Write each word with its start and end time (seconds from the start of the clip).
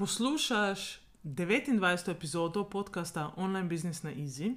Poslušaš 0.00 1.00
29. 1.24 2.10
epizodo 2.10 2.64
podcasta 2.64 3.32
Online 3.36 3.68
Business 3.68 4.02
na 4.02 4.10
Easy, 4.10 4.56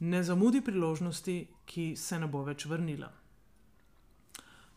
ne 0.00 0.22
zamudi 0.22 0.60
priložnosti, 0.60 1.48
ki 1.64 1.96
se 1.96 2.18
ne 2.18 2.26
bo 2.26 2.40
več 2.42 2.64
vrnila. 2.64 3.10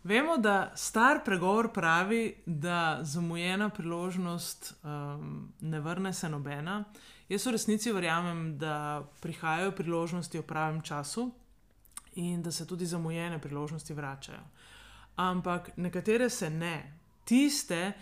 Vemo, 0.03 0.35
da 0.37 0.73
star 0.75 1.21
pregovor 1.25 1.71
pravi, 1.71 2.35
da 2.45 2.99
zamujena 3.01 3.69
priložnost 3.69 4.73
um, 4.83 5.53
ne 5.61 5.79
vrne 5.79 6.13
se 6.13 6.29
nobena. 6.29 6.83
Jaz 7.29 7.47
v 7.47 7.55
resnici 7.55 7.95
verjamem, 7.95 8.57
da 8.57 9.07
prihajajo 9.23 9.71
priložnosti 9.71 10.37
v 10.37 10.43
pravem 10.43 10.81
času 10.81 11.29
in 12.15 12.43
da 12.43 12.51
se 12.51 12.67
tudi 12.67 12.85
zamujene 12.85 13.39
priložnosti 13.39 13.93
vračajo. 13.93 14.43
Ampak 15.15 15.77
nekatere 15.77 16.29
se 16.29 16.49
ne. 16.49 16.93
Tiste, 17.27 17.91
ki 17.91 17.97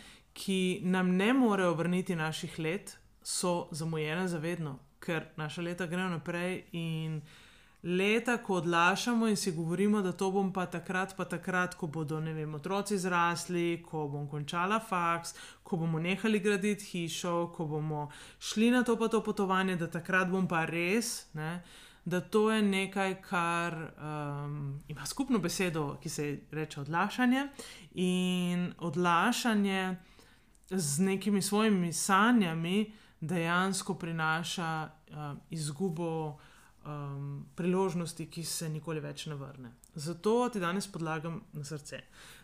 nam 0.81 1.15
ne 1.15 1.33
morejo 1.33 1.73
vrniti 1.73 2.15
naših 2.15 2.59
let, 2.59 2.97
so 3.23 3.67
zamujene 3.71 4.27
zavedno, 4.27 4.79
ker 4.99 5.25
naša 5.37 5.61
leta 5.61 5.85
grejo 5.85 6.09
naprej 6.09 6.63
in 6.71 7.21
leta, 7.83 8.37
ko 8.37 8.53
odlašamo 8.53 9.27
in 9.27 9.35
si 9.35 9.51
govorimo, 9.51 10.01
da 10.01 10.11
to 10.11 10.31
bom 10.31 10.53
pa 10.53 10.65
takrat, 10.65 11.15
pa 11.17 11.25
takrat, 11.25 11.75
ko 11.75 11.87
bodo 11.87 12.19
vem, 12.19 12.55
otroci 12.55 12.97
zrasli, 12.97 13.83
ko 13.85 14.07
bom 14.07 14.27
končala 14.29 14.79
faks, 14.79 15.35
ko 15.63 15.77
bomo 15.77 15.99
nehali 15.99 16.39
graditi 16.39 16.85
hišo, 16.85 17.51
ko 17.55 17.65
bomo 17.65 18.09
šli 18.39 18.71
na 18.71 18.83
to 18.83 18.97
pa 18.97 19.07
to 19.07 19.23
potovanje, 19.23 19.75
da 19.75 19.87
takrat 19.87 20.29
bom 20.29 20.47
pa 20.47 20.65
res. 20.65 21.27
Ne, 21.33 21.63
Da 22.05 22.19
to 22.21 22.51
je 22.51 22.61
nekaj, 22.61 23.15
kar 23.21 23.73
um, 23.73 24.83
ima 24.87 25.05
skupno 25.05 25.39
besedo, 25.39 25.97
ki 26.01 26.09
se 26.09 26.39
imenuje 26.51 26.67
odlašanje. 26.77 27.47
In 27.95 28.73
odlašanje 28.77 29.95
z 30.69 30.99
nekimi 30.99 31.41
svojimi 31.41 31.93
sanjami 31.93 32.93
dejansko 33.21 33.93
prinaša 33.93 34.89
uh, 34.89 35.15
izgubo 35.49 36.37
um, 36.85 37.45
priložnosti, 37.55 38.29
ki 38.29 38.43
se 38.43 38.69
nikoli 38.69 38.99
več 38.99 39.25
ne 39.25 39.35
vrne. 39.35 39.71
Zato 39.95 40.49
ti 40.49 40.59
danes 40.59 40.87
podlagam 40.91 41.41
na 41.53 41.63
srce, 41.63 42.01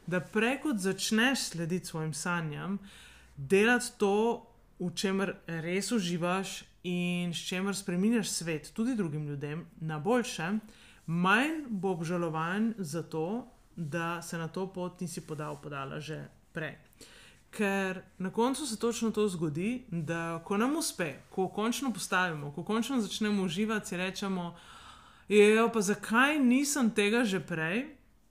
da 0.07 0.21
preko 0.21 0.73
začneš 0.77 1.51
slediti 1.51 1.85
svojim 1.85 2.13
sanjam, 2.13 2.77
delati 3.37 3.93
to, 3.97 4.47
v 4.79 4.89
čemer 4.97 5.35
res 5.61 5.91
uživaš 5.91 6.63
in 6.89 7.33
s 7.33 7.45
čemer 7.45 7.75
spremeniš 7.77 8.29
svet, 8.29 8.71
tudi 8.73 8.95
drugim 8.95 9.27
ljudem, 9.27 9.65
na 9.81 9.99
boljše, 9.99 10.47
manj 11.05 11.65
bo 11.69 11.91
obžalovan 11.91 12.73
za 12.77 13.03
to, 13.03 13.47
da 13.75 14.21
se 14.21 14.37
na 14.37 14.47
to 14.47 14.67
pot 14.73 15.01
nisi 15.01 15.21
podal, 15.21 15.61
podala 15.61 15.99
že 15.99 16.23
prej. 16.53 16.77
Ker 17.51 18.01
na 18.17 18.29
koncu 18.29 18.65
se 18.65 18.79
točno 18.79 19.11
to 19.11 19.27
zgodi, 19.27 19.83
da 19.91 20.41
ko 20.45 20.57
nam 20.57 20.77
uspe, 20.77 21.13
ko 21.29 21.47
končno 21.47 21.93
postavimo, 21.93 22.51
ko 22.51 22.63
končno 22.63 23.01
začnemo 23.01 23.43
uživati, 23.43 23.97
rečemo, 23.97 24.55
jejo, 25.27 25.69
pa 25.73 25.81
zakaj 25.81 26.39
nisem 26.39 26.91
tega 26.95 27.25
že 27.25 27.39
prej. 27.39 27.83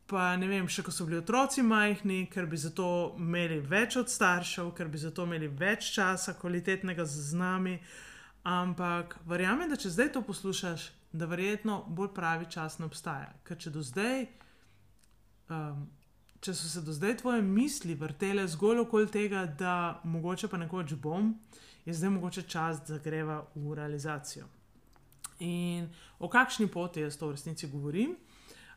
Pa 0.06 0.36
ne 0.36 0.48
vem, 0.48 0.66
še 0.66 0.82
ko 0.82 0.90
so 0.90 1.04
bili 1.06 1.20
otroci 1.20 1.62
majhni, 1.62 2.24
ker 2.32 2.48
bi 2.50 2.58
zato 2.58 3.14
imeli 3.18 3.60
več 3.62 3.94
od 4.00 4.10
staršev, 4.10 4.72
ker 4.74 4.88
bi 4.90 4.98
zato 4.98 5.22
imeli 5.28 5.46
več 5.46 5.92
časa, 5.94 6.34
kvalitetnega 6.34 7.04
z 7.06 7.36
nami. 7.38 7.76
Ampak 8.42 9.20
verjamem, 9.28 9.70
da 9.70 9.78
če 9.78 9.92
zdaj 9.94 10.10
to 10.16 10.24
poslušaš, 10.26 10.88
da 11.12 11.28
verjetno 11.30 11.84
bolj 11.86 12.10
pravi 12.16 12.48
čas 12.50 12.80
ne 12.80 12.88
obstaja. 12.90 13.30
Ker 13.46 13.60
če 13.60 13.70
do 13.70 13.84
zdaj 13.86 14.26
um, 15.50 15.86
če 16.40 16.54
so 16.54 16.68
se 16.68 16.80
do 16.80 16.92
zdaj 16.92 17.18
tvoje 17.20 17.42
misli 17.42 17.94
vrtele 17.94 18.46
zgolj 18.48 18.84
okoli 18.86 19.10
tega, 19.12 19.44
da 19.46 20.00
mogoče 20.04 20.48
pa 20.48 20.56
nekoč 20.56 20.94
bom, 20.94 21.34
je 21.84 21.94
zdaj 21.94 22.10
mogoče 22.10 22.42
čas, 22.42 22.80
da 22.88 22.98
greva 22.98 23.42
v 23.54 23.74
realizacijo. 23.74 24.46
In 25.40 25.88
o 26.18 26.28
kakšni 26.28 26.68
poti 26.68 27.00
jaz 27.00 27.16
to 27.16 27.28
v 27.28 27.36
resnici 27.36 27.68
govorim? 27.68 28.16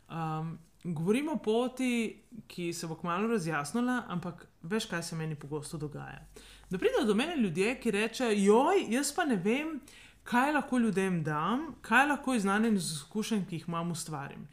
Um, 0.08 0.58
govorim 0.84 1.30
o 1.30 1.38
poti, 1.38 2.20
ki 2.48 2.74
se 2.74 2.88
bo 2.88 2.96
kmalo 2.96 3.28
razjasnila, 3.28 4.04
ampak 4.08 4.48
veš, 4.62 4.86
kaj 4.92 5.04
se 5.04 5.16
meni 5.16 5.36
pogosto 5.36 5.78
dogaja. 5.78 6.24
Da 6.70 6.78
pridejo 6.78 7.06
do 7.06 7.16
mene 7.16 7.38
ljudje, 7.38 7.80
ki 7.80 7.92
rečejo: 7.92 8.32
Joj, 8.32 8.88
jaz 8.90 9.12
pa 9.16 9.26
ne 9.26 9.36
vem, 9.36 9.80
kaj 10.24 10.54
lahko 10.54 10.80
ljudem 10.80 11.24
dam, 11.24 11.76
kaj 11.82 12.08
lahko 12.08 12.36
iz 12.36 12.42
znanja 12.42 12.68
in 12.68 12.80
izkušenj, 12.80 13.46
ki 13.50 13.56
jih 13.56 13.68
imam, 13.68 13.92
ustvarim. 13.92 14.48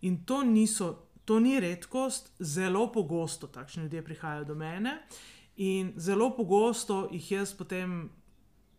In 0.00 0.24
to 0.24 0.42
niso 0.42 1.05
to 1.26 1.40
ni 1.42 1.58
redkost, 1.60 2.30
zelo 2.38 2.86
pogosto 2.92 3.46
takšni 3.46 3.82
ljudje 3.82 4.04
prihajajo 4.04 4.44
do 4.44 4.54
mene 4.54 4.98
in 5.56 5.92
zelo 5.96 6.30
pogosto 6.36 7.08
jih 7.12 7.30
jaz 7.32 7.54
potem 7.54 8.06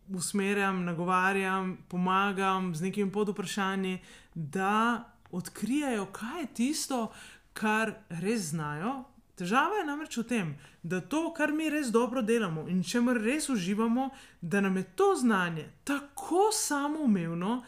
usmerjam, 0.08 0.84
nagovarjam, 0.84 1.76
pomagam 1.88 2.74
z 2.74 2.82
nekimi 2.82 3.12
podvprašanji, 3.12 3.98
da 4.34 5.04
odkrijajo, 5.30 6.06
kaj 6.12 6.40
je 6.40 6.54
tisto, 6.54 7.12
kar 7.52 7.92
res 8.08 8.40
znajo. 8.40 9.04
Težava 9.36 9.78
je 9.78 9.84
namreč 9.86 10.16
v 10.18 10.24
tem, 10.26 10.48
da 10.82 11.00
to, 11.00 11.28
kar 11.36 11.52
mi 11.52 11.68
res 11.70 11.92
dobro 11.94 12.22
delamo 12.22 12.64
in 12.68 12.80
če 12.82 13.02
mi 13.04 13.14
res 13.14 13.46
uživamo, 13.52 14.08
da 14.40 14.60
nam 14.64 14.76
je 14.80 14.84
to 14.98 15.12
znanje 15.20 15.68
tako 15.84 16.48
samoumevno, 16.52 17.60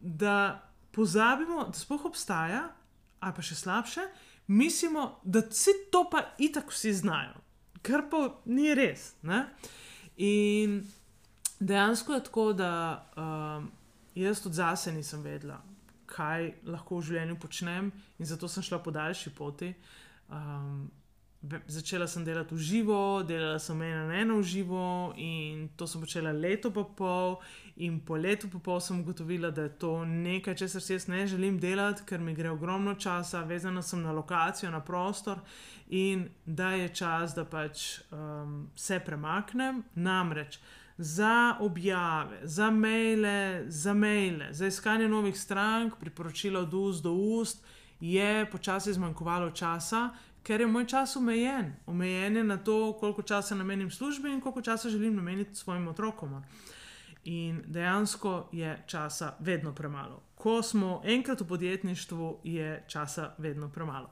da 0.00 0.60
pozabimo, 0.92 1.64
da 1.70 1.78
sploh 1.78 2.04
obstaja, 2.10 2.66
ali 3.20 3.36
pa 3.36 3.42
še 3.42 3.56
slabše, 3.56 4.04
mislimo, 4.46 5.20
da 5.24 5.40
vse 5.40 5.70
to 5.90 6.04
pa 6.10 6.22
itak 6.38 6.70
vsi 6.70 6.92
znajo, 6.92 7.40
kar 7.82 8.08
pa 8.10 8.28
ni 8.44 8.74
res. 8.74 9.14
Ne? 9.22 9.44
In 10.16 10.82
dejansko 11.60 12.14
je 12.14 12.24
tako, 12.24 12.52
da 12.52 12.72
um, 13.16 13.70
jaz 14.14 14.42
tudi 14.42 14.54
zase 14.54 14.92
nisem 14.92 15.22
vedela, 15.22 15.60
kaj 16.06 16.52
lahko 16.66 16.98
v 16.98 17.08
življenju 17.08 17.38
počnem, 17.40 17.92
in 18.18 18.26
zato 18.26 18.48
sem 18.48 18.62
šla 18.62 18.78
po 18.82 18.92
daljši 18.94 19.34
poti. 19.34 19.72
Um, 20.28 20.90
začela 21.66 22.06
sem 22.06 22.24
delati 22.24 22.54
v 22.54 22.58
živo, 22.58 23.22
delala 23.22 23.58
sem 23.58 23.82
ena 23.82 24.06
na 24.06 24.20
eno 24.20 24.38
v 24.38 24.42
živo, 24.42 25.12
in 25.16 25.68
to 25.76 25.86
sem 25.86 26.00
počela 26.00 26.32
leto 26.32 26.70
pa 26.70 26.84
pol. 26.84 27.38
In 27.76 27.98
po 28.00 28.14
letu 28.14 28.48
pa 28.48 28.58
pol 28.58 28.80
sem 28.80 29.00
ugotovila, 29.00 29.50
da 29.50 29.62
je 29.62 29.74
to 29.78 30.04
nekaj, 30.04 30.54
česar 30.54 30.82
si 30.82 30.92
jaz 30.92 31.08
ne 31.08 31.26
želim 31.26 31.58
delati, 31.58 32.04
ker 32.06 32.20
mi 32.20 32.34
gre 32.34 32.50
ogromno 32.50 32.94
časa, 32.94 33.42
vezana 33.42 33.82
sem 33.82 34.02
na 34.02 34.12
lokacijo, 34.12 34.70
na 34.70 34.80
prostor 34.80 35.42
in 35.88 36.28
da 36.46 36.70
je 36.70 36.88
čas, 36.88 37.34
da 37.34 37.44
pač 37.44 38.00
um, 38.10 38.70
se 38.76 39.00
premaknem. 39.00 39.82
Namreč 39.94 40.58
za 40.98 41.56
objave, 41.60 42.40
za 42.42 42.70
maile, 42.70 43.64
za 43.66 43.94
maile, 43.94 44.52
za 44.52 44.66
iskanje 44.66 45.08
novih 45.08 45.40
strank, 45.40 45.94
priporočila 46.00 46.60
od 46.60 46.74
ust 46.74 47.02
do 47.02 47.12
ust. 47.12 47.64
Je 48.00 48.46
počasi 48.50 48.92
zmanjkovalo 48.92 49.50
časa, 49.50 50.10
ker 50.44 50.60
je 50.60 50.66
moj 50.66 50.86
čas 50.86 51.16
omejen. 51.16 51.72
Omejen 51.86 52.36
je 52.36 52.44
na 52.44 52.56
to, 52.56 52.92
koliko 52.92 53.22
časa 53.22 53.54
namenim 53.54 53.90
službi 53.90 54.32
in 54.32 54.40
koliko 54.40 54.62
časa 54.62 54.88
želim 54.88 55.16
nameniti 55.16 55.54
svojim 55.54 55.88
otrokom. 55.88 56.42
In 57.24 57.62
dejansko 57.66 58.48
je 58.52 58.82
časa 58.86 59.34
vedno 59.40 59.74
premalo. 59.74 60.22
Ko 60.34 60.62
smo 60.62 61.00
enkrat 61.04 61.40
v 61.40 61.46
podjetništvu, 61.48 62.40
je 62.44 62.84
časa 62.88 63.34
vedno 63.38 63.68
premalo. 63.68 64.10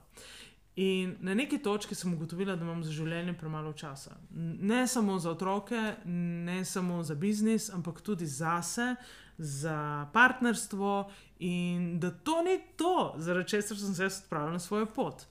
In 0.75 1.15
na 1.19 1.33
neki 1.33 1.57
točki 1.57 1.95
sem 1.95 2.13
ugotovila, 2.13 2.55
da 2.55 2.65
imam 2.65 2.83
za 2.83 2.91
življenje 2.91 3.33
premalo 3.37 3.73
časa. 3.73 4.15
Ne 4.61 4.87
samo 4.87 5.19
za 5.19 5.31
otroke, 5.31 5.93
ne 6.05 6.65
samo 6.65 7.03
za 7.03 7.15
biznis, 7.15 7.69
ampak 7.69 8.01
tudi 8.01 8.25
zase, 8.25 8.95
za 9.37 10.09
partnerstvo, 10.13 11.11
in 11.39 11.99
da 11.99 12.11
to 12.11 12.41
ni 12.41 12.57
to, 12.77 13.13
zaradi 13.17 13.49
česar 13.49 13.77
sem 13.77 13.93
se 13.93 14.05
odpravila 14.05 14.51
na 14.51 14.59
svojo 14.59 14.85
pot. 14.85 15.25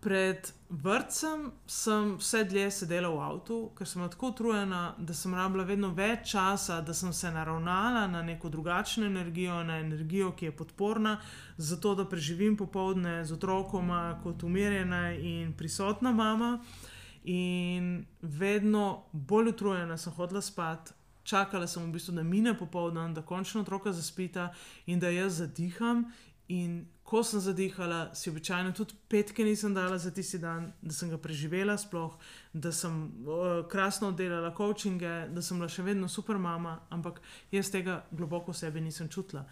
Pred 0.00 0.52
vrtcem 0.70 1.50
sem 1.66 2.14
vse 2.16 2.44
dlje 2.48 2.70
sedela 2.72 3.10
v 3.12 3.20
avtu, 3.20 3.56
ker 3.76 3.88
sem 3.88 4.00
tako 4.08 4.30
utrujena, 4.32 4.94
da 4.96 5.12
sem 5.14 5.34
rabila 5.36 5.66
vedno 5.68 5.90
več 5.92 6.30
časa, 6.32 6.78
da 6.80 6.94
sem 6.96 7.12
se 7.12 7.28
naravnala 7.30 8.06
na 8.08 8.22
neko 8.24 8.48
drugačno 8.48 9.04
energijo, 9.06 9.58
na 9.64 9.76
energijo, 9.82 10.30
ki 10.32 10.48
je 10.48 10.56
podporna, 10.56 11.18
zato 11.56 11.92
da 11.94 12.08
preživim 12.08 12.56
popoldne 12.56 13.18
z 13.24 13.36
otrokoma 13.36 14.20
kot 14.22 14.42
umirjena 14.42 15.10
in 15.12 15.52
prisotna 15.52 16.12
mama. 16.16 16.54
In 17.28 18.06
vedno 18.22 19.04
bolj 19.12 19.52
utrujena 19.52 19.98
sem 20.00 20.16
hodila 20.16 20.40
spat, 20.40 20.94
čakala 21.22 21.66
sem 21.68 21.84
v 21.84 21.92
bistvu, 21.92 22.16
da 22.16 22.22
mine 22.24 22.56
popoldan, 22.58 23.14
da 23.14 23.22
končno 23.22 23.60
otroka 23.60 23.92
zaspita 23.92 24.48
in 24.86 25.00
da 25.00 25.12
jaz 25.12 25.42
zadiham. 25.44 26.06
In 26.50 26.86
ko 27.06 27.22
sem 27.22 27.40
zadihala, 27.40 28.14
si 28.14 28.30
običajno 28.30 28.72
tudi 28.74 28.94
petke 29.08 29.44
nisem 29.44 29.74
dala 29.74 29.98
za 29.98 30.10
tisti 30.10 30.38
dan, 30.38 30.72
da 30.82 30.94
sem 30.94 31.10
ga 31.10 31.18
preživela, 31.18 31.76
sploh, 31.78 32.16
da 32.52 32.72
sem 32.74 32.96
uh, 33.22 33.60
krasno 33.70 34.08
oddelala 34.10 34.50
coachinge, 34.56 35.12
da 35.30 35.42
sem 35.42 35.58
bila 35.58 35.68
še 35.70 35.84
vedno 35.86 36.08
super 36.08 36.38
mama, 36.38 36.80
ampak 36.90 37.20
jaz 37.54 37.70
tega 37.70 38.00
globoko 38.10 38.50
v 38.50 38.58
sebi 38.62 38.82
nisem 38.82 39.08
čutila. 39.08 39.44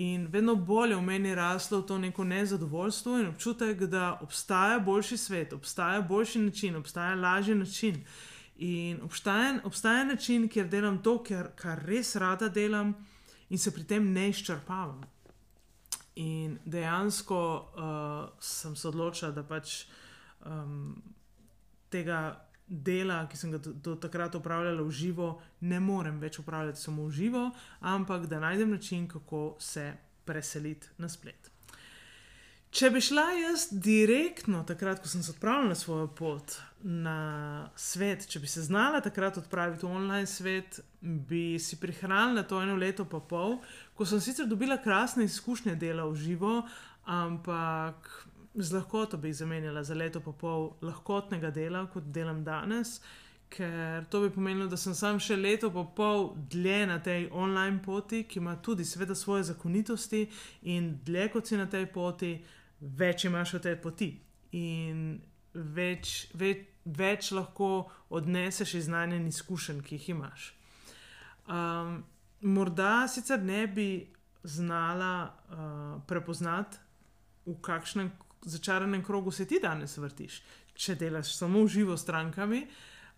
In 0.00 0.28
vedno 0.32 0.54
bolje 0.54 0.96
v 0.96 1.04
meni 1.04 1.34
raslo 1.34 1.82
to 1.82 1.98
neko 1.98 2.24
nezadovoljstvo 2.24 3.18
in 3.18 3.28
občutek, 3.32 3.84
da 3.90 4.18
obstaja 4.22 4.78
boljši 4.78 5.16
svet, 5.16 5.52
obstaja 5.52 6.00
boljši 6.00 6.42
način, 6.46 6.76
obstaja 6.76 7.14
lažji 7.14 7.54
način. 7.54 8.00
In 8.58 9.00
obstaja, 9.02 9.60
obstaja 9.64 10.04
način, 10.04 10.48
kjer 10.48 10.68
delam 10.68 11.02
to, 11.02 11.18
kar, 11.24 11.52
kar 11.56 11.84
res 11.84 12.16
rada 12.16 12.48
delam, 12.48 12.94
in 13.48 13.58
se 13.58 13.74
pri 13.74 13.84
tem 13.84 14.12
ne 14.12 14.28
izčrpavam. 14.28 15.04
In 16.18 16.58
dejansko 16.64 17.38
uh, 17.38 18.42
sem 18.42 18.76
se 18.76 18.88
odločila, 18.88 19.30
da 19.30 19.44
pač 19.46 19.84
um, 20.42 20.96
tega 21.90 22.48
dela, 22.66 23.22
ki 23.30 23.38
sem 23.38 23.52
ga 23.54 23.60
do, 23.62 23.72
do 23.72 23.94
takrat 23.96 24.34
upravljala 24.34 24.82
v 24.82 24.90
živo, 24.92 25.28
ne 25.60 25.78
morem 25.80 26.18
več 26.20 26.40
upravljati 26.42 26.80
samo 26.80 27.06
v 27.06 27.14
živo, 27.20 27.44
ampak 27.80 28.26
da 28.26 28.42
najdem 28.42 28.74
način, 28.74 29.06
kako 29.08 29.56
se 29.58 29.92
preseliti 30.24 30.90
na 30.98 31.08
splet. 31.08 31.50
Če 32.68 32.90
bi 32.92 33.00
šla 33.00 33.24
jaz 33.32 33.62
direktno, 33.72 34.60
takrat, 34.68 34.98
ko 35.00 35.08
sem 35.08 35.22
se 35.24 35.32
odpravila 35.32 35.70
na 35.70 35.76
svojo 35.78 36.06
pot, 36.12 36.58
na 36.84 37.70
svet, 37.80 38.26
če 38.28 38.42
bi 38.42 38.50
se 38.50 38.66
znala 38.66 39.00
takrat 39.00 39.38
odpraviti 39.40 39.86
v 39.86 39.94
online 39.96 40.28
svet, 40.28 40.82
bi 41.00 41.56
si 41.58 41.78
prihranila 41.80 42.44
to 42.44 42.60
eno 42.60 42.76
leto 42.76 43.06
pa 43.08 43.22
pol, 43.24 43.56
ko 43.96 44.04
sem 44.04 44.20
sicer 44.20 44.46
dobila 44.46 44.76
krasne 44.84 45.24
izkušnje 45.24 45.78
dela 45.80 46.04
v 46.10 46.18
živo, 46.20 46.58
ampak 47.08 48.10
z 48.54 48.76
lahkoto 48.76 49.16
bi 49.16 49.32
jih 49.32 49.40
zamenjala 49.40 49.82
za 49.84 49.96
leto 49.96 50.20
pa 50.20 50.36
pol 50.36 50.74
lahkotnega 50.84 51.50
dela, 51.50 51.86
kot 51.88 52.12
delam 52.12 52.44
danes. 52.44 52.98
Ker 53.48 54.04
to 54.12 54.20
bi 54.20 54.30
pomenilo, 54.30 54.66
da 54.68 54.76
sem 54.76 54.92
sam 54.92 55.16
še 55.16 55.38
leto 55.40 55.70
pa 55.72 55.86
pol 55.96 56.34
dlje 56.52 56.82
na 56.90 56.98
tej 57.00 57.30
online 57.32 57.80
poti, 57.80 58.26
ki 58.28 58.42
ima 58.42 58.58
tudi, 58.60 58.84
seveda, 58.84 59.16
svoje 59.16 59.48
zakonitosti, 59.48 60.26
in 60.68 60.98
dlje 61.06 61.30
kot 61.32 61.48
si 61.48 61.56
na 61.56 61.64
tej 61.64 61.88
poti, 61.88 62.34
več 62.80 63.24
imaš 63.24 63.54
od 63.58 63.62
te 63.62 63.74
poti. 63.80 64.12
In 64.58 65.18
več, 65.54 66.28
več, 66.34 66.66
več 66.84 67.32
lahko 67.36 67.88
odneseš 68.14 68.74
iz 68.78 68.86
znanja 68.88 69.18
in 69.18 69.26
izkušenj, 69.28 69.82
ki 69.84 69.98
jih 69.98 70.08
imaš. 70.14 70.52
Um, 71.48 72.02
morda 72.40 73.08
sicer 73.08 73.42
ne 73.42 73.66
bi 73.66 73.90
znala 74.44 75.12
uh, 75.24 76.02
prepoznati, 76.06 76.78
v 77.48 77.56
kakšnem 77.64 78.10
začaranem 78.44 79.02
krogu 79.04 79.32
se 79.32 79.46
ti 79.48 79.58
danes 79.62 79.96
vrtiš, 79.98 80.42
če 80.74 80.94
delaš 81.00 81.32
samo 81.36 81.64
živo 81.66 81.96
s 81.96 82.04
strankami. 82.04 82.66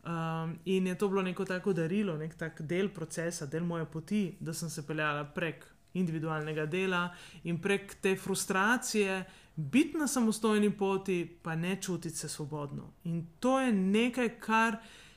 Um, 0.00 0.54
in 0.64 0.86
je 0.86 0.94
to 0.96 1.10
bilo 1.12 1.22
neko 1.22 1.44
tako 1.44 1.74
darilo, 1.76 2.14
nek 2.16 2.34
tak 2.40 2.62
del 2.64 2.88
procesa, 2.88 3.46
del 3.46 3.66
moje 3.68 3.84
poti, 3.84 4.22
da 4.40 4.54
sem 4.56 4.70
se 4.72 4.86
peljala 4.86 5.26
prek 5.34 5.66
individualnega 5.94 6.64
dela 6.66 7.02
in 7.44 7.58
prek 7.60 7.98
te 8.00 8.14
frustracije, 8.16 9.24
biti 9.60 9.98
na 9.98 10.06
samostojni 10.06 10.70
poti, 10.70 11.38
pa 11.42 11.56
ne 11.56 11.76
čutiti 11.82 12.16
se 12.16 12.28
svobodno. 12.28 12.92
In 13.04 13.26
to 13.40 13.60
je 13.60 13.72
nekaj, 13.72 14.28
kar 14.28 14.76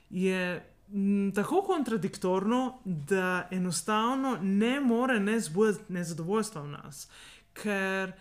je 0.09 0.69
m, 0.93 1.31
tako 1.35 1.61
kontradiktorno, 1.61 2.79
da 2.85 3.47
enostavno 3.51 4.37
ne 4.41 4.79
more 4.79 5.19
ne 5.19 5.39
zbuditi 5.39 5.93
nezadovoljstva 5.93 6.61
v 6.61 6.67
nas. 6.67 7.07
Ker 7.53 8.11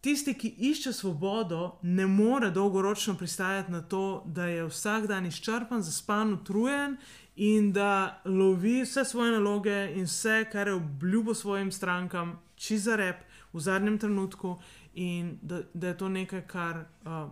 tisti, 0.00 0.34
ki 0.34 0.54
išče 0.70 0.92
svobodo, 0.92 1.78
ne 1.82 2.06
more 2.06 2.50
dolgoročno 2.50 3.14
pristajati 3.14 3.72
na 3.72 3.82
to, 3.82 4.22
da 4.26 4.46
je 4.46 4.66
vsak 4.66 5.06
dan 5.06 5.26
izčrpan, 5.26 5.82
zaspan, 5.82 6.32
utrujen. 6.32 6.96
In 7.36 7.72
da 7.72 8.20
lovi 8.24 8.82
vse 8.82 9.04
svoje 9.04 9.32
naloge 9.32 9.92
in 9.94 10.04
vse, 10.04 10.44
kar 10.52 10.66
je 10.66 10.74
obljubil 10.74 11.34
svojim 11.34 11.72
strankam, 11.72 12.40
či 12.56 12.78
za 12.78 12.96
rep 12.96 13.22
v 13.52 13.60
zadnjem 13.60 13.98
trenutku, 13.98 14.56
in 14.98 15.38
da, 15.42 15.62
da 15.74 15.88
je 15.88 15.98
to 15.98 16.08
nekaj, 16.08 16.42
kar 16.46 16.76
uh, 16.78 17.30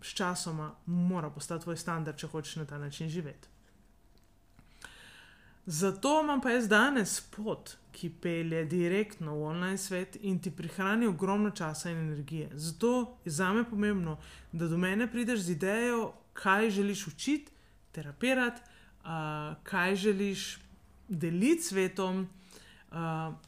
s 0.00 0.14
časoma 0.14 0.70
mora 0.86 1.30
postati 1.30 1.64
tvoj 1.64 1.76
standard, 1.76 2.16
če 2.18 2.26
hočeš 2.26 2.56
na 2.56 2.64
ta 2.66 2.78
način 2.78 3.08
živeti. 3.08 3.48
Zato 5.66 6.20
imam 6.24 6.40
pa 6.40 6.50
jaz 6.50 6.68
danes 6.68 7.20
pot, 7.36 7.76
ki 7.92 8.08
pelje 8.22 8.64
direktno 8.64 9.34
v 9.36 9.44
online 9.50 9.78
svet 9.78 10.16
in 10.20 10.40
ti 10.42 10.50
prihrani 10.50 11.06
ogromno 11.06 11.50
časa 11.50 11.90
in 11.90 11.98
energije. 11.98 12.48
Zato 12.54 13.18
je 13.24 13.30
za 13.30 13.52
me 13.52 13.64
pomembno, 13.70 14.16
da 14.52 14.68
do 14.68 14.78
mene 14.78 15.06
prideš 15.10 15.40
z 15.40 15.50
idejo, 15.50 16.12
kaj 16.32 16.70
želiš 16.70 17.06
učiti, 17.06 17.52
terapirati, 17.92 18.60
uh, 19.04 19.54
kaj 19.62 19.96
želiš 19.96 20.58
deliti 21.08 21.62
s 21.62 21.68
svetom. 21.68 22.26
Uh, 22.90 22.98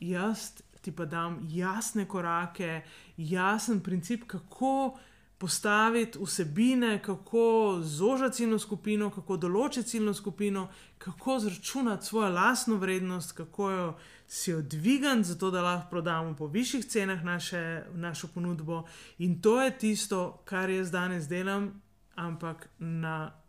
jaz 0.00 0.50
ti 0.84 0.92
pa 0.92 1.04
dam 1.04 1.40
jasne 1.50 2.04
korake, 2.08 2.82
jasen 3.16 3.80
princip, 3.80 4.24
kako 4.26 4.98
postaviti 5.38 6.18
vsebine, 6.22 7.02
kako 7.02 7.78
zožiti 7.82 8.36
ciljno 8.36 8.58
skupino, 8.58 9.10
kako 9.10 9.36
določiti 9.36 9.88
ciljno 9.88 10.14
skupino, 10.14 10.68
kako 10.98 11.38
zračunati 11.38 12.06
svojo 12.06 12.28
lastno 12.32 12.76
vrednost, 12.76 13.32
kako 13.32 13.70
jo 13.70 13.88
si 14.26 14.54
odvigati, 14.54 15.24
zato 15.24 15.50
da 15.50 15.62
lahko 15.62 15.90
prodamo 15.90 16.36
po 16.36 16.46
višjih 16.46 16.86
cenah 16.86 17.24
naše, 17.24 17.84
našo 17.94 18.28
ponudbo. 18.34 18.84
In 19.18 19.40
to 19.42 19.60
je 19.62 19.78
tisto, 19.78 20.40
kar 20.44 20.70
jaz 20.70 20.90
danes 20.90 21.28
delam, 21.28 21.82
ampak 22.14 22.68
na 22.78 23.43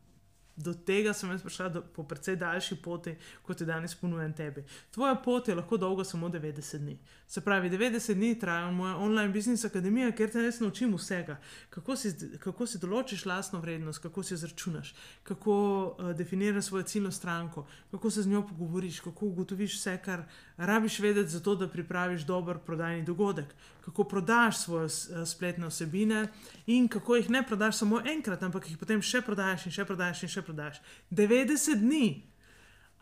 do 0.55 0.73
tega 0.73 1.13
sem 1.13 1.29
jaz 1.29 1.41
prišla 1.43 1.69
do, 1.69 1.81
po 1.81 2.03
precej 2.07 2.35
daljši 2.39 2.75
poti, 2.83 3.15
kot 3.43 3.61
je 3.61 3.67
danes 3.67 3.95
ponujen 3.95 4.33
tebi. 4.33 4.63
Tvoja 4.91 5.15
pot 5.15 5.47
je 5.47 5.55
lahko 5.55 5.77
dolga 5.77 6.03
samo 6.03 6.29
90 6.29 6.77
dni. 6.77 6.97
Se 7.27 7.41
pravi, 7.41 7.69
90 7.69 8.13
dni 8.13 8.39
traja 8.39 8.71
moja 8.71 8.95
online 8.95 9.33
business 9.33 9.65
akademija, 9.65 10.11
kjer 10.15 10.31
te 10.31 10.41
res 10.41 10.59
naučim 10.59 10.93
vsega. 10.95 11.37
Kako 11.69 11.95
si, 11.95 12.13
kako 12.39 12.67
si 12.67 12.79
določiš 12.79 13.25
lastno 13.25 13.59
vrednost, 13.59 13.99
kako 13.99 14.23
si 14.23 14.33
izračunaš, 14.33 14.95
kako 15.23 15.55
uh, 15.99 16.11
definiraš 16.15 16.65
svojo 16.65 16.83
ciljno 16.83 17.11
stranko, 17.11 17.65
kako 17.91 18.09
se 18.09 18.21
z 18.21 18.27
njo 18.27 18.47
pogovoriš, 18.47 18.99
kako 18.99 19.25
ugotoviš 19.25 19.75
vse, 19.75 19.97
kar 20.05 20.23
rabiš 20.57 20.99
vedeti, 20.99 21.29
zato 21.29 21.55
da 21.55 21.67
pripraviš 21.67 22.21
dober 22.21 22.57
prodajni 22.57 23.03
dogodek, 23.03 23.55
kako 23.85 24.03
prodaš 24.03 24.57
svoje 24.57 24.85
uh, 24.85 25.27
spletne 25.27 25.67
osebine 25.67 26.27
in 26.65 26.87
kako 26.87 27.15
jih 27.15 27.29
ne 27.29 27.43
prodaš 27.47 27.77
samo 27.77 28.01
enkrat, 28.01 28.43
ampak 28.43 28.69
jih 28.69 28.77
potem 28.77 29.01
še 29.01 29.21
prodaš 29.21 29.65
in 29.65 29.75
še 29.75 29.85
prodaš 29.85 30.23
in 30.23 30.31
še 30.33 30.41
prodaš. 30.41 30.81
90 31.11 31.83
dni. 31.83 32.07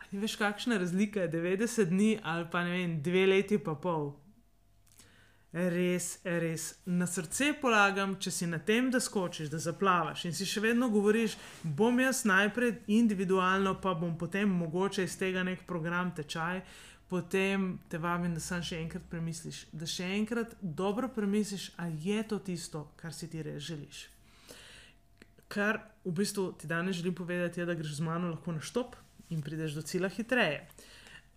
Ali 0.04 0.20
veš, 0.20 0.36
kakšna 0.36 0.76
razlika 0.78 1.24
je 1.24 1.32
90 1.32 1.88
dni 1.88 2.10
ali 2.22 2.44
pa 2.52 2.64
ne 2.64 2.76
vem, 2.76 3.00
dve 3.02 3.24
leti 3.26 3.58
pa 3.58 3.74
pol. 3.74 4.12
Res, 5.54 6.18
res. 6.24 6.62
Na 6.90 7.06
srce 7.06 7.52
polagam, 7.62 8.16
če 8.18 8.30
si 8.34 8.46
na 8.50 8.58
tem, 8.58 8.88
da 8.90 8.98
skočiš, 8.98 9.52
da 9.52 9.60
zaplavaš 9.62 10.24
in 10.26 10.32
si 10.34 10.48
še 10.50 10.58
vedno 10.64 10.88
govoriš, 10.90 11.36
bom 11.62 12.00
jaz 12.02 12.24
najprej 12.26 12.72
individualno, 12.90 13.76
pa 13.78 13.92
bom 13.94 14.16
potem 14.18 14.50
mogoče 14.50 15.06
iz 15.06 15.14
tega 15.16 15.44
nek 15.46 15.62
program 15.68 16.10
tečaj, 16.16 16.58
potem 17.08 17.78
te 17.88 17.98
vabim, 17.98 18.34
da 18.34 18.40
sam 18.40 18.62
še 18.62 18.80
enkrat 18.80 19.04
premisliš, 19.10 19.66
da 19.72 19.86
še 19.86 20.08
enkrat 20.16 20.56
dobro 20.60 21.08
premisliš, 21.08 21.70
ali 21.76 22.10
je 22.10 22.22
to 22.28 22.38
tisto, 22.38 22.88
kar 22.96 23.12
si 23.12 23.28
ti 23.30 23.42
res 23.42 23.62
želiš 23.62 24.08
kar 25.54 25.78
v 26.04 26.12
bistvu 26.12 26.52
ti 26.58 26.66
danes 26.66 26.96
želim 26.96 27.14
povedati, 27.14 27.60
je, 27.60 27.66
da 27.66 27.74
greš 27.74 27.96
z 27.96 28.00
mano 28.00 28.28
lahko 28.28 28.52
na 28.52 28.60
štop 28.60 28.96
in 29.30 29.42
prideš 29.42 29.72
do 29.72 29.82
cilja 29.82 30.08
hitreje. 30.08 30.66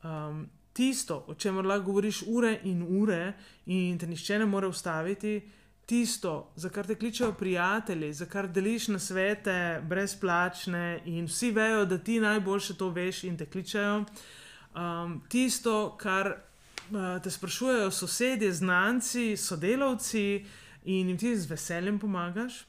Um, 0.03 0.47
tisto, 0.73 1.23
o 1.27 1.33
čemer 1.33 1.65
lahko 1.65 1.85
govoriš 1.85 2.23
ure 2.27 2.59
in 2.63 2.81
ure, 3.01 3.33
in 3.65 3.97
te 3.97 4.07
nišče 4.07 4.39
ne 4.39 4.45
more 4.45 4.67
ustaviti, 4.67 5.41
tisto, 5.85 6.51
za 6.55 6.69
kar 6.69 6.87
te 6.87 6.95
kličejo 6.95 7.33
prijatelji, 7.33 8.13
za 8.13 8.25
kar 8.25 8.49
deliš 8.51 8.87
na 8.87 8.99
svete, 8.99 9.81
brezplačne 9.83 11.01
in 11.05 11.25
vsi 11.25 11.51
vejo, 11.51 11.85
da 11.85 11.97
ti 11.97 12.19
najboljše 12.19 12.75
to 12.75 12.89
veš 12.89 13.23
in 13.23 13.37
te 13.37 13.45
kličejo. 13.45 14.03
Um, 14.77 15.21
tisto, 15.29 15.95
kar 15.97 16.27
uh, 16.91 17.21
te 17.23 17.31
sprašujejo 17.31 17.91
sosedje, 17.91 18.51
znanci, 18.53 19.37
sodelavci 19.37 20.45
in 20.85 21.07
jim 21.09 21.17
ti 21.17 21.31
z 21.37 21.49
veseljem 21.49 21.99
pomagaš. 21.99 22.65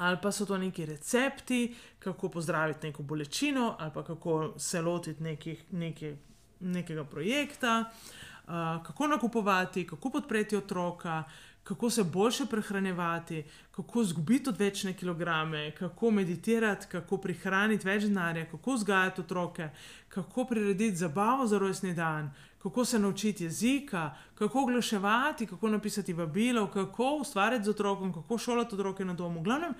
Ali 0.00 0.16
pa 0.22 0.32
so 0.32 0.46
to 0.46 0.58
neki 0.58 0.86
recepti, 0.86 1.74
kako 1.98 2.28
pozdraviti 2.28 2.86
neko 2.86 3.02
bolečino, 3.02 3.76
ali 3.78 3.90
pa 3.94 4.04
kako 4.04 4.54
se 4.58 4.80
lotiti 4.80 5.22
nekih, 5.22 5.64
nekih, 5.70 6.14
nekega 6.60 7.04
projekta, 7.04 7.84
uh, 7.84 8.52
kako 8.86 9.06
nakupovati, 9.06 9.86
kako 9.86 10.10
podpreti 10.10 10.56
otroka, 10.56 11.24
kako 11.62 11.90
se 11.90 12.04
boljše 12.04 12.46
prehranjevati, 12.46 13.44
kako 13.70 14.02
izgubiti 14.02 14.48
odvečne 14.48 14.92
kilograme, 14.92 15.70
kako 15.78 16.10
meditirati, 16.10 16.86
kako 16.86 17.16
prihraniti 17.16 17.86
več 17.86 18.04
denarja, 18.04 18.46
kako 18.50 18.74
vzgajati 18.74 19.20
otroke, 19.20 19.68
kako 20.08 20.44
prirediti 20.44 20.96
zabavo 20.96 21.46
za 21.46 21.58
rojstni 21.58 21.94
dan, 21.94 22.32
kako 22.62 22.84
se 22.84 22.98
naučiti 22.98 23.44
jezika, 23.44 24.10
kako 24.34 24.60
oglaševati, 24.60 25.46
kako 25.46 25.68
napisati 25.68 26.12
vabilo, 26.12 26.66
kako 26.66 27.16
ustvarjati 27.20 27.64
z 27.64 27.70
otrokom, 27.70 28.12
kako 28.12 28.38
šolati 28.38 28.74
otroke 28.74 29.04
na 29.04 29.14
domu. 29.14 29.42
Glavnem, 29.42 29.74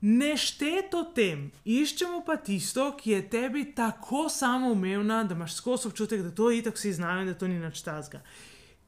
Nešteto 0.00 1.04
tem, 1.14 1.46
iščemo 1.64 2.18
pa 2.26 2.34
tisto, 2.36 2.90
ki 3.00 3.10
je 3.10 3.20
tebi 3.30 3.62
tako 3.74 4.28
samoumevna, 4.28 5.22
da 5.24 5.34
imaš 5.34 5.54
skozi 5.56 5.88
občutek, 5.88 6.20
da 6.22 6.30
to 6.30 6.50
itak 6.52 6.76
vsi 6.76 6.92
znajo 6.92 7.22
in 7.22 7.30
da 7.32 7.34
to 7.34 7.48
ni 7.48 7.56
nič 7.58 7.80
tazga 7.82 8.20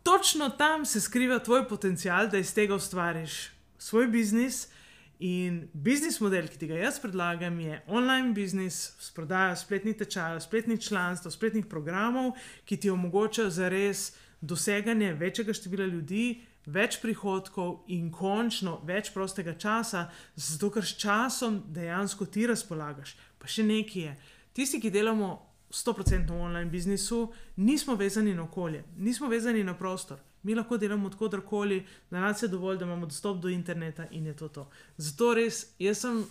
točno 0.02 0.48
tam 0.50 0.86
se 0.86 1.00
skriva 1.00 1.38
tvoj 1.38 1.68
potencial, 1.68 2.28
da 2.28 2.38
iz 2.38 2.54
tega 2.54 2.74
ustvariš 2.74 3.50
svoj 3.78 4.06
biznis. 4.06 4.68
In 5.18 5.64
biznis 5.74 6.20
model, 6.20 6.46
ki 6.46 6.58
ti 6.58 6.66
ga 6.70 6.76
jaz 6.78 7.00
predlagam, 7.02 7.56
je 7.60 7.80
online 7.86 8.32
biznis 8.32 8.92
s 9.02 9.10
prodajo 9.10 9.56
spletnih 9.56 9.96
tečajev, 9.98 10.38
spletnih 10.40 10.80
članstv, 10.80 11.32
spletnih 11.34 11.66
programov, 11.66 12.36
ki 12.64 12.76
ti 12.76 12.90
omogočajo 12.90 13.50
za 13.50 13.68
res 13.68 14.12
doseganje 14.40 15.12
večjega 15.18 15.52
števila 15.52 15.86
ljudi, 15.90 16.44
več 16.68 17.00
prihodkov 17.02 17.88
in 17.88 18.12
končno 18.12 18.78
več 18.86 19.10
prostega 19.14 19.56
časa, 19.58 20.06
zato 20.36 20.70
ker 20.70 20.86
s 20.86 20.94
časom 21.00 21.62
dejansko 21.74 22.26
ti 22.26 22.46
razpolagaš. 22.46 23.16
Pa 23.38 23.50
še 23.50 23.64
nekaj 23.66 24.02
je. 24.02 24.16
Tisti, 24.54 24.80
ki 24.82 24.92
delamo 24.94 25.47
100% 25.70 26.30
v 26.30 26.40
online 26.40 26.70
biznisu, 26.70 27.32
nismo 27.56 27.94
vezani 27.94 28.34
na 28.34 28.42
okolje, 28.42 28.84
nismo 28.96 29.28
vezani 29.28 29.64
na 29.64 29.74
prostor. 29.74 30.18
Mi 30.42 30.54
lahko 30.54 30.76
delamo 30.76 31.06
odkudkoli, 31.06 31.86
da 32.10 32.20
nas 32.20 32.42
je 32.42 32.48
dovolj, 32.48 32.78
da 32.78 32.84
imamo 32.84 33.06
dostop 33.06 33.40
do 33.42 33.48
interneta 33.48 34.06
in 34.10 34.26
je 34.26 34.36
to 34.36 34.48
to. 34.48 34.70
Zato 34.96 35.34
res, 35.34 35.66
jaz 35.78 35.98
sem 35.98 36.24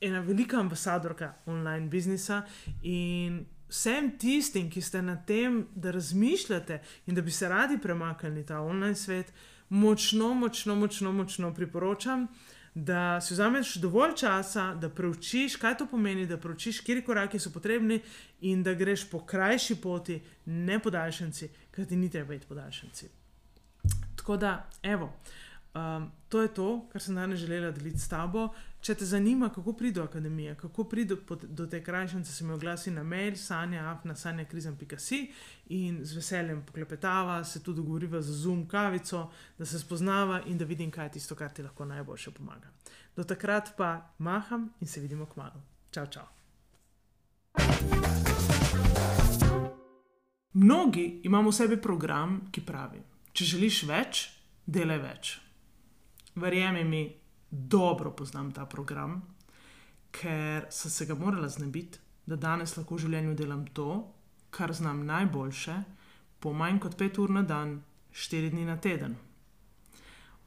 ena 0.00 0.20
velika 0.20 0.60
ambasadorka 0.60 1.34
online 1.46 1.86
biznisa 1.86 2.42
in 2.82 3.44
vsem 3.68 4.18
tistim, 4.18 4.70
ki 4.70 4.80
ste 4.80 5.02
na 5.02 5.16
tem, 5.26 5.66
da 5.74 5.90
razmišljate 5.90 6.80
in 7.06 7.14
da 7.14 7.22
bi 7.22 7.30
se 7.30 7.48
radi 7.48 7.78
premaknili 7.78 8.46
ta 8.46 8.60
online 8.60 8.94
svet, 8.94 9.32
močno, 9.68 10.34
močno, 10.34 10.74
močno, 10.74 11.12
močno 11.12 11.54
priporočam 11.54 12.26
da 12.84 13.20
si 13.20 13.34
vzameš 13.34 13.74
dovolj 13.74 14.14
časa, 14.16 14.74
da 14.74 14.88
preučiš, 14.88 15.56
kaj 15.56 15.76
to 15.76 15.86
pomeni, 15.86 16.26
da 16.26 16.38
preučiš, 16.40 16.80
kje 16.80 17.02
koraki 17.04 17.38
so 17.38 17.50
potrebni, 17.52 18.00
in 18.40 18.62
da 18.62 18.74
greš 18.74 19.04
po 19.10 19.20
krajši 19.26 19.76
poti, 19.82 20.20
ne 20.46 20.78
podaljšanci, 20.78 21.48
ker 21.70 21.86
ti 21.86 21.96
ni 21.96 22.10
treba 22.10 22.28
biti 22.28 22.46
podaljšanci. 22.46 23.08
Tako 24.16 24.36
da, 24.36 24.70
evo. 24.82 25.12
Um, 25.74 26.10
to 26.28 26.42
je 26.42 26.48
to, 26.54 26.88
kar 26.92 27.02
sem 27.02 27.14
danes 27.14 27.38
želela 27.38 27.70
deliti 27.70 27.98
s 27.98 28.08
tabo. 28.08 28.48
Če 28.80 28.94
te 28.94 29.06
zanima, 29.06 29.48
kako 29.54 29.72
pride 29.72 30.00
do 30.00 30.02
akademije, 30.02 30.54
kako 30.58 30.84
pride 30.84 31.14
do, 31.14 31.36
do 31.42 31.66
te 31.66 31.82
krajšnice, 31.84 32.32
se 32.32 32.44
mi 32.44 32.52
oglasi 32.52 32.90
na 32.90 33.02
mail, 33.02 33.36
sanja, 33.36 33.84
afna, 33.90 34.14
sanja, 34.14 34.44
krizem.si 34.44 35.20
in 35.68 36.00
z 36.04 36.16
veseljem 36.16 36.64
poklepetava, 36.66 37.44
se 37.44 37.62
tudi 37.62 37.76
dogovoriva 37.76 38.22
za 38.22 38.32
zoom 38.32 38.64
kavico, 38.68 39.28
da 39.58 39.66
se 39.66 39.78
spoznava 39.78 40.40
in 40.46 40.58
da 40.58 40.64
vidim, 40.64 40.90
kaj 40.90 41.06
je 41.06 41.12
tisto, 41.18 41.34
kar 41.34 41.52
ti 41.52 41.62
lahko 41.62 41.84
najboljše 41.84 42.30
pomaga. 42.30 42.72
Do 43.16 43.24
takrat 43.24 43.70
pa 43.76 44.10
maham 44.18 44.72
in 44.80 44.86
se 44.86 45.00
vidimo 45.00 45.26
k 45.26 45.36
malu. 45.36 45.60
Čau, 45.90 46.06
čau. 46.06 46.26
Mnogi 50.52 51.20
imamo 51.24 51.50
v 51.50 51.54
sebi 51.54 51.76
program, 51.76 52.40
ki 52.50 52.66
pravi: 52.66 53.02
Če 53.32 53.44
želiš 53.44 53.82
več, 53.86 54.24
delaj 54.66 54.98
več 54.98 55.49
verjemi 56.34 56.84
mi, 56.84 57.02
dobro 57.50 58.10
poznam 58.10 58.52
ta 58.52 58.66
program, 58.66 59.22
ker 60.10 60.66
sem 60.70 60.90
se 60.90 61.06
ga 61.06 61.14
morala 61.14 61.48
znebiti, 61.48 61.98
da 62.26 62.36
danes 62.36 62.76
lahko 62.76 62.94
v 62.94 63.06
življenju 63.06 63.34
delam 63.34 63.64
to, 63.74 63.88
kar 64.50 64.72
znam 64.72 65.04
najboljše, 65.06 65.76
po 66.40 66.52
manj 66.52 66.78
kot 66.80 66.96
pet 66.98 67.18
ur 67.18 67.30
na 67.30 67.42
dan, 67.42 67.80
štiri 68.12 68.50
dni 68.50 68.64
na 68.64 68.76
teden. 68.76 69.16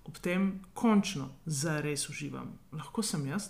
Ob 0.03 0.17
tem 0.19 0.61
končno 0.73 1.29
zares 1.45 2.09
uživam. 2.09 2.57
Lahko 2.71 3.03
sem 3.03 3.25
jaz, 3.27 3.49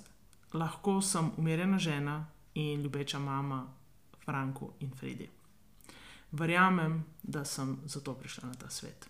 lahko 0.53 0.99
sem 1.01 1.31
umirjena 1.37 1.79
žena 1.79 2.17
in 2.53 2.83
ljubeča 2.83 3.19
mama 3.19 3.65
Franku 4.25 4.73
in 4.79 4.91
Fredi. 4.91 5.29
Verjamem, 6.31 7.03
da 7.23 7.45
sem 7.45 7.77
zato 7.85 8.13
prišla 8.13 8.49
na 8.49 8.53
ta 8.53 8.69
svet. 8.69 9.09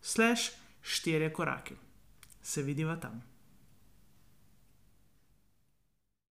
slash 0.00 0.50
štiri 0.82 1.32
korake. 1.32 1.74
Se 2.42 2.62
vidiva 2.62 2.96
tam. 2.96 3.22